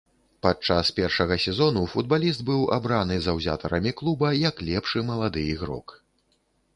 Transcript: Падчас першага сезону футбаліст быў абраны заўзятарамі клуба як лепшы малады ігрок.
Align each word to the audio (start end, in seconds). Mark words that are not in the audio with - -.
Падчас 0.43 0.85
першага 0.99 1.35
сезону 1.43 1.83
футбаліст 1.91 2.41
быў 2.47 2.63
абраны 2.77 3.17
заўзятарамі 3.27 3.91
клуба 3.99 4.31
як 4.49 4.65
лепшы 4.71 5.05
малады 5.11 5.41
ігрок. 5.53 5.87